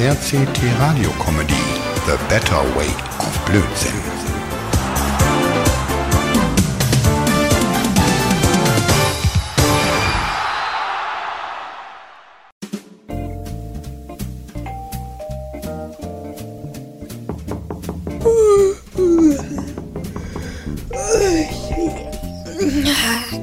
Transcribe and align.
RCT 0.00 0.62
Radio 0.78 1.10
Comedy 1.18 1.52
The 2.06 2.16
Better 2.30 2.62
Way 2.74 2.88
of 3.18 3.38
Blödsinn. 3.44 3.92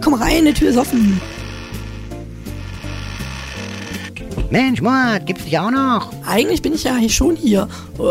Komm 0.01 0.15
rein, 0.15 0.45
die 0.45 0.53
Tür 0.53 0.71
ist 0.71 0.77
offen. 0.77 1.21
Mensch, 4.49 4.81
Mord, 4.81 5.25
gibt's 5.25 5.43
dich 5.43 5.59
auch 5.59 5.71
noch? 5.71 6.09
Eigentlich 6.25 6.61
bin 6.61 6.73
ich 6.73 6.85
ja 6.85 6.97
schon 7.09 7.35
hier. 7.35 7.67
Äh, 7.99 8.01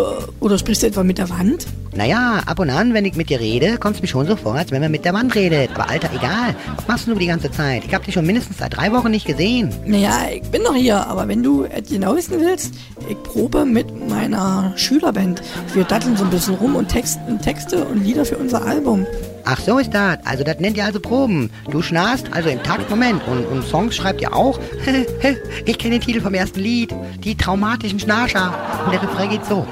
Oder 0.40 0.58
sprichst 0.58 0.82
du 0.82 0.86
etwa 0.86 1.02
mit 1.02 1.16
der 1.16 1.30
Wand? 1.30 1.66
Naja, 1.94 2.42
ab 2.44 2.58
und 2.58 2.68
an, 2.68 2.92
wenn 2.92 3.06
ich 3.06 3.16
mit 3.16 3.30
dir 3.30 3.40
rede, 3.40 3.78
kommt's 3.78 4.02
mir 4.02 4.08
schon 4.08 4.26
so 4.26 4.36
vor, 4.36 4.54
als 4.54 4.70
wenn 4.70 4.82
man 4.82 4.90
mit 4.90 5.06
der 5.06 5.14
Wand 5.14 5.34
redet. 5.34 5.70
Aber 5.74 5.88
Alter, 5.88 6.10
egal. 6.14 6.54
Was 6.76 6.86
machst 6.86 7.06
du 7.08 7.14
die 7.14 7.26
ganze 7.26 7.50
Zeit? 7.50 7.84
Ich 7.86 7.94
hab 7.94 8.04
dich 8.04 8.12
schon 8.12 8.26
mindestens 8.26 8.58
seit 8.58 8.76
drei 8.76 8.92
Wochen 8.92 9.10
nicht 9.10 9.26
gesehen. 9.26 9.72
Naja, 9.86 10.26
ich 10.30 10.42
bin 10.50 10.62
doch 10.62 10.74
hier, 10.74 11.06
aber 11.06 11.26
wenn 11.26 11.42
du 11.42 11.66
genau 11.88 12.14
wissen 12.14 12.38
willst, 12.38 12.74
ich 13.08 13.22
probe 13.22 13.64
mit 13.64 13.86
meiner 14.10 14.74
Schülerband. 14.76 15.40
Wir 15.72 15.84
datteln 15.84 16.18
so 16.18 16.24
ein 16.24 16.30
bisschen 16.30 16.56
rum 16.56 16.76
und 16.76 16.88
texten 16.88 17.40
Texte 17.40 17.82
und 17.86 18.04
Lieder 18.04 18.26
für 18.26 18.36
unser 18.36 18.62
Album. 18.66 19.06
Ach, 19.48 19.60
so 19.60 19.78
ist 19.78 19.94
das. 19.94 20.18
Also, 20.24 20.42
das 20.42 20.58
nennt 20.58 20.76
ihr 20.76 20.84
also 20.84 20.98
Proben. 20.98 21.50
Du 21.70 21.80
schnarchst 21.80 22.32
also 22.32 22.48
im 22.48 22.60
Taktmoment 22.64 23.22
und, 23.28 23.46
und 23.46 23.62
Songs 23.62 23.94
schreibt 23.94 24.20
ihr 24.20 24.34
auch. 24.34 24.58
ich 25.64 25.78
kenne 25.78 25.98
den 25.98 26.00
Titel 26.00 26.20
vom 26.20 26.34
ersten 26.34 26.58
Lied. 26.58 26.92
Die 27.22 27.36
traumatischen 27.36 28.00
Schnarcher. 28.00 28.52
Und 28.84 28.92
der 28.92 29.02
Refrain 29.02 29.30
geht 29.30 29.46
so. 29.46 29.64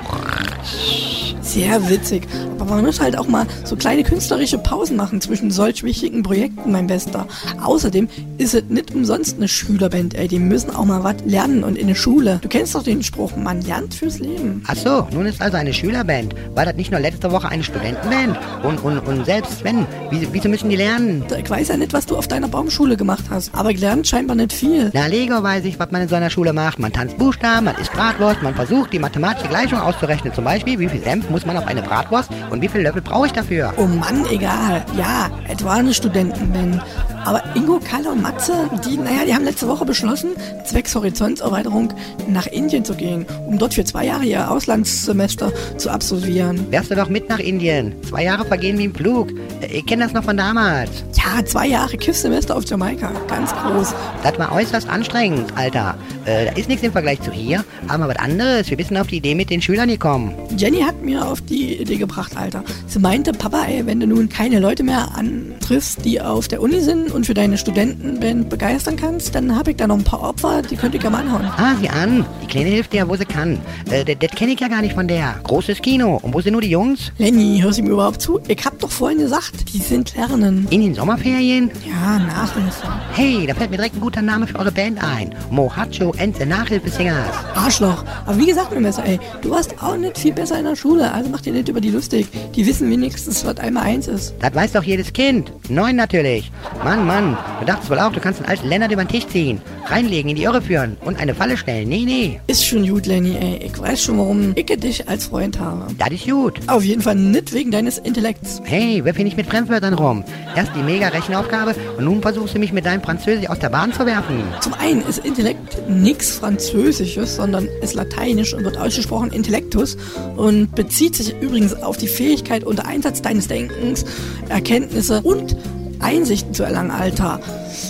Sehr 1.41 1.91
witzig. 1.91 2.29
Aber 2.65 2.77
man 2.77 2.87
muss 2.87 2.99
halt 2.99 3.19
auch 3.19 3.29
mal 3.29 3.47
so 3.65 3.77
kleine 3.77 4.03
künstlerische 4.03 4.57
Pausen 4.57 4.97
machen 4.97 5.21
zwischen 5.21 5.51
solch 5.51 5.83
wichtigen 5.83 6.23
Projekten, 6.23 6.73
mein 6.73 6.87
Bester. 6.87 7.27
Außerdem 7.63 8.09
ist 8.39 8.55
es 8.55 8.65
nicht 8.71 8.95
umsonst 8.95 9.37
eine 9.37 9.49
Schülerband, 9.49 10.15
ey. 10.15 10.29
Die 10.29 10.39
müssen 10.39 10.75
auch 10.75 10.87
mal 10.87 11.05
was 11.05 11.17
lernen 11.27 11.63
und 11.63 11.77
in 11.77 11.89
der 11.89 11.95
Schule. 11.95 12.39
Du 12.41 12.49
kennst 12.49 12.75
doch 12.75 12.83
den 12.83 13.03
Spruch, 13.03 13.37
man 13.37 13.61
lernt 13.61 13.93
fürs 13.93 14.19
Leben. 14.19 14.63
Ach 14.67 14.77
so, 14.77 15.07
nun 15.13 15.27
ist 15.27 15.43
also 15.43 15.59
eine 15.59 15.75
Schülerband. 15.75 16.35
War 16.55 16.65
das 16.65 16.75
nicht 16.77 16.91
nur 16.91 17.01
letzte 17.01 17.31
Woche 17.31 17.51
eine 17.51 17.63
Studentenband? 17.63 18.39
Und, 18.63 18.83
und, 18.83 18.99
und 19.01 19.27
selbst 19.27 19.63
wieso, 20.11 20.33
wieso 20.33 20.49
müssen 20.49 20.71
die 20.71 20.77
lernen? 20.77 21.23
Ich 21.39 21.51
weiß 21.51 21.69
ja 21.69 21.77
nicht, 21.77 21.93
was 21.93 22.07
du 22.07 22.17
auf 22.17 22.29
deiner 22.29 22.49
Baumschule 22.49 22.97
gemacht 22.97 23.25
hast, 23.29 23.55
aber 23.55 23.75
gelernt 23.75 24.07
scheinbar 24.07 24.37
nicht 24.37 24.55
viel. 24.55 24.91
Na, 24.95 25.07
Lego 25.07 25.43
weiß 25.43 25.67
ich, 25.67 25.79
was 25.79 25.91
man 25.91 26.01
in 26.01 26.09
so 26.09 26.15
einer 26.15 26.31
Schule 26.31 26.55
macht. 26.55 26.79
Man 26.79 26.95
tanzt 26.95 27.19
Buchstaben, 27.19 27.67
man 27.67 27.77
isst 27.77 27.93
Bratwurst, 27.93 28.43
man 28.43 28.55
versucht, 28.55 28.95
die 28.95 28.99
mathematische 28.99 29.49
Gleichung 29.49 29.81
auszurechnen. 29.81 30.33
Zum 30.33 30.45
Beispiel, 30.45 30.79
wie 30.79 30.89
viel 30.89 31.03
Senf 31.03 31.29
muss 31.29 31.45
man 31.45 31.59
auf 31.59 31.67
eine 31.67 31.83
Bratwurst 31.83 32.31
und 32.55 32.63
wie 32.63 32.69
viel 32.69 32.83
Löffel 32.83 33.03
brauche 33.03 33.27
ich 33.27 33.33
dafür? 33.33 33.75
Oh 33.77 33.87
Mann, 33.87 34.25
egal. 34.31 34.85
Ja, 34.97 35.29
es 35.49 35.63
war 35.65 35.75
eine 35.75 35.93
Studentenband. 35.93 36.81
Aber 37.25 37.43
Ingo, 37.55 37.81
Kalle 37.81 38.11
und 38.11 38.23
Matze, 38.23 38.53
die, 38.87 38.97
naja, 38.97 39.25
die 39.27 39.35
haben 39.35 39.45
letzte 39.45 39.67
Woche 39.67 39.85
beschlossen, 39.85 40.31
zwecks 40.65 40.95
Horizontserweiterung 40.95 41.93
nach 42.29 42.47
Indien 42.47 42.85
zu 42.85 42.95
gehen, 42.95 43.27
um 43.47 43.59
dort 43.59 43.75
für 43.75 43.85
zwei 43.85 44.07
Jahre 44.07 44.25
ihr 44.25 44.51
Auslandssemester 44.51 45.51
zu 45.79 45.91
absolvieren. 45.91 46.71
Wärst 46.71 46.91
du 46.91 46.95
doch 46.95 47.09
mit 47.09 47.29
nach 47.29 47.39
Indien. 47.39 47.95
Zwei 48.09 48.25
Jahre 48.25 48.45
vergehen 48.45 48.79
wie 48.79 48.85
im 48.85 48.95
Flug. 48.95 49.31
Ich 49.69 49.87
kenne 49.87 50.05
das 50.05 50.13
noch 50.13 50.25
von 50.25 50.37
damals. 50.37 51.05
Ja, 51.15 51.45
zwei 51.45 51.67
Jahre 51.67 51.97
Kiffsemester 51.97 52.57
auf 52.57 52.65
Jamaika. 52.67 53.11
Ganz 53.27 53.53
groß. 53.55 53.95
Das 54.23 54.39
war 54.39 54.53
äußerst 54.53 54.89
anstrengend, 54.89 55.57
Alter. 55.57 55.97
Äh, 56.25 56.47
da 56.47 56.53
ist 56.53 56.69
nichts 56.69 56.83
im 56.83 56.93
Vergleich 56.93 57.21
zu 57.21 57.31
hier, 57.31 57.65
aber 57.89 58.09
was 58.09 58.17
anderes. 58.17 58.71
Wir 58.71 58.85
sind 58.85 58.97
auf 58.97 59.09
die 59.09 59.17
Idee 59.17 59.35
mit 59.35 59.51
den 59.51 59.61
Schülern 59.61 59.89
gekommen. 59.89 60.35
Jenny 60.57 60.81
hat 60.81 61.03
mir 61.03 61.27
auf 61.27 61.41
die 61.41 61.81
Idee 61.81 61.97
gebracht, 61.97 62.37
Alter. 62.37 62.63
Sie 62.87 62.99
meinte, 62.99 63.33
Papa, 63.33 63.65
ey, 63.67 63.87
wenn 63.87 64.01
du 64.01 64.07
nun 64.07 64.29
keine 64.29 64.59
Leute 64.59 64.83
mehr 64.83 65.09
antriffst, 65.17 66.05
die 66.05 66.21
auf 66.21 66.49
der 66.49 66.63
Uni 66.63 66.81
sind 66.81 67.13
und 67.13 67.27
für 67.27 67.35
deine 67.35 67.59
Studentenband 67.59 68.49
begeistern 68.49 68.97
kannst, 68.97 69.35
dann 69.35 69.55
habe 69.55 69.73
ich 69.73 69.77
da 69.77 69.87
noch 69.87 69.99
ein 69.99 70.05
paar 70.05 70.23
Opfer, 70.23 70.63
die 70.63 70.77
könnte 70.77 70.97
ich 70.97 71.03
ja 71.03 71.11
mal 71.11 71.21
anhauen. 71.21 71.45
Ah, 71.45 71.75
sieh 71.81 71.89
an. 71.89 72.25
Die 72.43 72.47
Kleine 72.47 72.71
hilft 72.71 72.93
dir, 72.93 73.09
wo 73.09 73.17
sie 73.17 73.25
kann. 73.25 73.59
Äh, 73.91 74.17
das 74.17 74.31
kenne 74.33 74.53
ich 74.53 74.61
ja 74.61 74.69
gar 74.69 74.81
nicht 74.81 74.95
von 74.95 75.09
der. 75.09 75.35
Großes 75.45 75.83
Kino. 75.83 76.19
Und 76.23 76.35
wo 76.35 76.41
sind 76.41 76.53
nur 76.53 76.63
die 76.63 76.71
Jungs? 76.71 77.13
Lenny, 77.19 77.61
hörst 77.63 77.79
du 77.79 77.83
mir 77.83 77.91
überhaupt 77.91 78.23
zu? 78.23 78.41
Ich 78.49 78.65
hab 78.65 78.79
doch 78.79 78.91
vorhin 78.91 79.19
gesagt, 79.19 79.73
die 79.75 79.79
sind 79.79 80.15
lernen. 80.17 80.67
In 80.71 80.81
den 80.81 80.95
Sommerferien? 80.95 81.71
Ja, 81.87 82.19
Nachhilfe. 82.19 82.89
Hey, 83.13 83.47
da 83.47 83.55
fällt 83.55 83.71
mir 83.71 83.77
direkt 83.77 83.97
ein 83.97 84.01
guter 84.01 84.23
Name 84.23 84.47
für 84.47 84.59
eure 84.59 84.73
Band 84.73 85.03
ein. 85.03 85.35
Mohacho 85.51 86.14
the 86.19 86.47
Nachhilfesingers. 86.47 87.29
Arschloch. 87.55 88.05
Aber 88.27 88.39
wie 88.39 88.47
gesagt, 88.47 88.73
mein 88.73 88.83
Messer, 88.83 89.05
ey, 89.05 89.19
du 89.43 89.51
warst 89.51 89.75
auch 89.83 89.97
nicht 89.97 90.19
viel 90.19 90.33
besser 90.33 90.59
in 90.59 90.65
der 90.65 90.77
Schule, 90.77 91.13
also 91.13 91.29
mach 91.31 91.41
dir 91.41 91.53
nicht 91.53 91.69
über 91.69 91.81
die 91.81 91.91
lustig. 91.91 92.27
Die 92.55 92.67
wissen 92.67 92.91
wenigstens, 92.91 93.45
was 93.45 93.59
einmal 93.59 93.85
eins 93.85 94.09
ist. 94.09 94.35
Das 94.41 94.55
weiß 94.55 94.73
doch 94.73 94.83
jedes 94.83 95.13
Kind. 95.13 95.53
Neun 95.69 95.97
natürlich. 95.97 96.51
Mann, 96.83 97.07
Mann, 97.07 97.37
du 97.61 97.67
dachtest 97.67 97.91
wohl 97.91 97.99
auch, 97.99 98.13
du 98.13 98.21
kannst 98.21 98.41
einen 98.41 98.49
alten 98.49 98.69
Lennart 98.69 98.93
über 98.93 99.05
den 99.05 99.09
Tisch 99.09 99.27
ziehen, 99.27 99.61
reinlegen, 99.87 100.31
in 100.31 100.37
die 100.37 100.45
Irre 100.45 100.63
führen 100.63 100.97
und 101.05 101.19
eine 101.21 101.35
Falle 101.35 101.57
stellen. 101.57 101.89
Nee, 101.89 102.05
nee. 102.05 102.41
Ist 102.47 102.65
schon 102.65 102.87
gut, 102.87 103.07
Lenny, 103.07 103.37
ey. 103.37 103.61
Ich 103.65 103.81
weiß 103.81 104.03
schon, 104.03 104.19
warum 104.19 104.53
ich 104.57 104.67
dich 104.67 105.09
als 105.09 105.27
Freund 105.27 105.59
habe. 105.59 105.87
Das 105.99 106.11
ist 106.11 106.27
gut. 106.27 106.61
Auf 106.67 106.85
jeden 106.85 107.03
Fall 107.03 107.15
nicht 107.15 107.53
wegen 107.53 107.71
deines 107.71 107.99
Intellekts. 107.99 108.61
Hey, 108.65 109.05
wirf 109.05 109.17
hier 109.17 109.25
nicht 109.25 109.37
mit 109.37 109.47
Fremdwörtern 109.47 109.95
rum. 109.95 110.25
Erst 110.57 110.73
die 110.77 110.83
Mega-Rechenaufgabe 110.83 111.75
und 111.97 112.05
nun 112.05 112.23
versuchst 112.23 112.55
du 112.55 112.59
mich 112.59 112.73
mit 112.73 112.87
deinem 112.87 113.03
Französisch 113.03 113.49
aus 113.49 113.59
der 113.59 113.71
Bahn 113.71 113.93
zu 113.93 114.07
werfen. 114.07 114.43
Zum 114.61 114.75
einen 114.75 115.03
ist 115.07 115.25
Intellekt 115.25 115.77
nichts 116.05 116.33
Französisches, 116.33 117.37
sondern 117.37 117.67
ist 117.81 117.95
lateinisch 117.95 118.55
und 118.55 118.63
wird 118.65 118.77
ausgesprochen 118.77 119.33
Intellektus 119.33 119.97
und 120.37 120.75
bezieht 120.75 121.17
sich 121.17 121.35
übrigens 121.41 121.75
auf 121.75 121.97
die 121.97 122.09
Fähigkeit 122.09 122.63
unter 122.63 122.87
Einsatz 122.87 123.23
deines 123.23 123.49
Denkens, 123.49 124.05
Erkenntnisse 124.49 125.23
und 125.23 125.57
Einsichten 126.01 126.53
zu 126.53 126.63
erlangen, 126.63 126.91
Alter. 126.91 127.41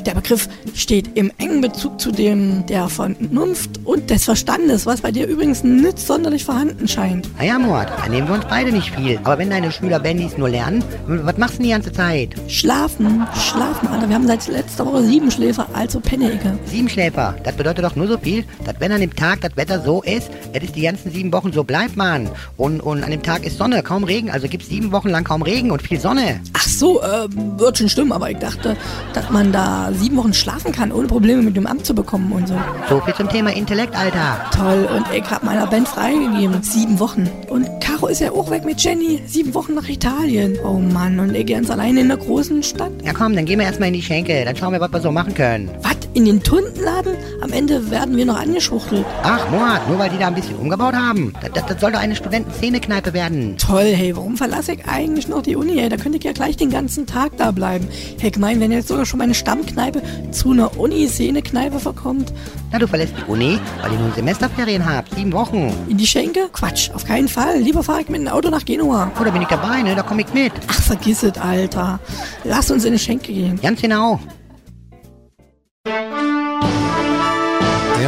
Der 0.06 0.14
Begriff 0.14 0.48
steht 0.74 1.16
im 1.16 1.30
engen 1.38 1.60
Bezug 1.60 2.00
zu 2.00 2.10
dem 2.10 2.64
der 2.66 2.88
Vernunft 2.88 3.80
und 3.84 4.10
des 4.10 4.24
Verstandes, 4.24 4.86
was 4.86 5.00
bei 5.00 5.10
dir 5.10 5.26
übrigens 5.26 5.62
nicht 5.62 5.98
sonderlich 5.98 6.44
vorhanden 6.44 6.88
scheint. 6.88 7.28
Naja, 7.38 7.58
Mord, 7.58 7.88
da 7.96 8.08
nehmen 8.08 8.28
wir 8.28 8.34
uns 8.34 8.44
beide 8.48 8.72
nicht 8.72 8.94
viel. 8.94 9.18
Aber 9.24 9.38
wenn 9.38 9.50
deine 9.50 9.70
Schüler 9.72 9.98
Bandys 10.00 10.36
nur 10.38 10.48
lernen, 10.48 10.84
was 11.06 11.36
machst 11.38 11.54
du 11.54 11.58
denn 11.58 11.66
die 11.66 11.72
ganze 11.72 11.92
Zeit? 11.92 12.34
Schlafen, 12.48 13.26
schlafen, 13.34 13.88
Alter. 13.88 14.08
Wir 14.08 14.14
haben 14.14 14.26
seit 14.26 14.46
letzter 14.48 14.86
Woche 14.86 15.02
sieben 15.02 15.30
Schläfer, 15.30 15.66
also 15.72 16.00
Pennecke. 16.00 16.58
Siebenschläfer, 16.66 17.36
das 17.42 17.54
bedeutet 17.54 17.84
doch 17.84 17.96
nur 17.96 18.06
so 18.06 18.18
viel, 18.18 18.44
dass 18.64 18.76
wenn 18.78 18.92
an 18.92 19.00
dem 19.00 19.14
Tag 19.14 19.40
das 19.40 19.56
Wetter 19.56 19.82
so 19.82 20.02
ist, 20.02 20.30
dass 20.52 20.62
es 20.62 20.72
die 20.72 20.82
ganzen 20.82 21.10
sieben 21.10 21.32
Wochen 21.32 21.52
so 21.52 21.64
bleibt, 21.64 21.96
Mann. 21.96 22.28
Und, 22.56 22.80
und 22.80 23.02
an 23.02 23.10
dem 23.10 23.22
Tag 23.22 23.44
ist 23.44 23.58
Sonne, 23.58 23.82
kaum 23.82 24.04
Regen, 24.04 24.30
also 24.30 24.48
gibt's 24.48 24.68
sieben 24.68 24.92
Wochen 24.92 25.08
lang 25.08 25.24
kaum 25.24 25.42
Regen 25.42 25.70
und 25.70 25.82
viel 25.82 26.00
Sonne. 26.00 26.40
Ach 26.52 26.66
so, 26.66 27.02
äh, 27.02 27.28
wird 27.58 27.78
schon 27.78 27.88
stimmen, 27.88 28.12
aber 28.12 28.30
ich 28.30 28.38
dachte, 28.38 28.76
dass 29.12 29.30
man 29.30 29.52
da 29.52 29.73
sieben 29.92 30.16
Wochen 30.16 30.34
schlafen 30.34 30.72
kann, 30.72 30.92
ohne 30.92 31.06
Probleme 31.06 31.42
mit 31.42 31.56
dem 31.56 31.66
Amt 31.66 31.86
zu 31.86 31.94
bekommen 31.94 32.32
und 32.32 32.48
so. 32.48 32.54
So 32.88 33.00
viel 33.00 33.14
zum 33.14 33.28
Thema 33.28 33.50
Intellekt, 33.54 33.96
Alter. 33.96 34.38
Toll, 34.52 34.88
und 34.96 35.06
ich 35.14 35.28
hab 35.30 35.42
meiner 35.44 35.66
Band 35.66 35.88
freigegeben. 35.88 36.62
Sieben 36.62 36.98
Wochen. 36.98 37.28
Und 37.48 37.68
Caro 37.80 38.06
ist 38.08 38.20
ja 38.20 38.30
auch 38.32 38.50
weg 38.50 38.64
mit 38.64 38.82
Jenny. 38.82 39.22
Sieben 39.26 39.54
Wochen 39.54 39.74
nach 39.74 39.88
Italien. 39.88 40.58
Oh 40.64 40.78
Mann, 40.78 41.18
und 41.20 41.34
ich 41.34 41.46
ganz 41.46 41.70
alleine 41.70 42.00
in 42.00 42.08
der 42.08 42.16
großen 42.16 42.62
Stadt. 42.62 42.92
Ja 43.04 43.12
komm, 43.12 43.34
dann 43.34 43.44
gehen 43.44 43.58
wir 43.58 43.66
erstmal 43.66 43.88
in 43.88 43.94
die 43.94 44.02
Schenke, 44.02 44.44
dann 44.44 44.56
schauen 44.56 44.72
wir, 44.72 44.80
was 44.80 44.92
wir 44.92 45.00
so 45.00 45.12
machen 45.12 45.34
können. 45.34 45.70
Was? 45.82 45.93
In 46.14 46.26
den 46.26 46.40
Tundenladen? 46.44 47.16
Am 47.40 47.52
Ende 47.52 47.90
werden 47.90 48.16
wir 48.16 48.24
noch 48.24 48.38
angeschuchtelt. 48.38 49.04
Ach, 49.24 49.50
Mord, 49.50 49.88
nur 49.88 49.98
weil 49.98 50.10
die 50.10 50.18
da 50.18 50.28
ein 50.28 50.34
bisschen 50.36 50.54
umgebaut 50.54 50.94
haben. 50.94 51.32
Das, 51.42 51.50
das, 51.54 51.66
das 51.66 51.80
soll 51.80 51.90
doch 51.90 51.98
eine 51.98 52.14
Studentenszenekneipe 52.14 53.12
werden. 53.12 53.58
Toll, 53.58 53.86
hey, 53.86 54.14
warum 54.14 54.36
verlasse 54.36 54.74
ich 54.74 54.86
eigentlich 54.86 55.26
noch 55.26 55.42
die 55.42 55.56
Uni? 55.56 55.76
Ey, 55.76 55.88
da 55.88 55.96
könnte 55.96 56.18
ich 56.18 56.22
ja 56.24 56.30
gleich 56.30 56.56
den 56.56 56.70
ganzen 56.70 57.06
Tag 57.06 57.36
da 57.36 57.50
bleiben. 57.50 57.88
Hey, 58.20 58.30
gemein, 58.30 58.60
wenn 58.60 58.70
jetzt 58.70 58.86
sogar 58.86 59.06
schon 59.06 59.18
meine 59.18 59.34
Stammkneipe 59.34 60.02
zu 60.30 60.52
einer 60.52 60.78
Uni-Szene-Kneipe 60.78 61.80
verkommt. 61.80 62.32
Na, 62.70 62.78
du 62.78 62.86
verlässt 62.86 63.14
die 63.18 63.28
Uni, 63.28 63.58
weil 63.82 63.92
ihr 63.92 63.98
nun 63.98 64.12
Semesterferien 64.12 64.86
habt. 64.86 65.12
Sieben 65.16 65.32
Wochen. 65.32 65.74
In 65.88 65.96
die 65.96 66.06
Schenke? 66.06 66.48
Quatsch, 66.52 66.90
auf 66.94 67.04
keinen 67.04 67.26
Fall. 67.26 67.58
Lieber 67.58 67.82
fahre 67.82 68.02
ich 68.02 68.08
mit 68.08 68.20
dem 68.20 68.28
Auto 68.28 68.50
nach 68.50 68.64
Genua. 68.64 69.10
Oder 69.20 69.32
bin 69.32 69.42
ich 69.42 69.48
dabei, 69.48 69.82
ne? 69.82 69.96
Da 69.96 70.02
komm 70.02 70.20
ich 70.20 70.32
mit. 70.32 70.52
Ach, 70.68 70.80
vergiss 70.80 71.24
es, 71.24 71.36
Alter. 71.38 71.98
Lass 72.44 72.70
uns 72.70 72.84
in 72.84 72.92
die 72.92 73.00
Schenke 73.00 73.32
gehen. 73.32 73.58
Ganz 73.60 73.82
genau. 73.82 74.20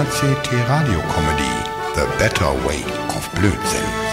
RCT 0.07 0.53
Radio 0.69 1.01
Comedy 1.11 1.55
The 1.97 2.07
Better 2.19 2.53
Way 2.65 2.85
of 3.17 3.29
Blödsinn. 3.35 4.06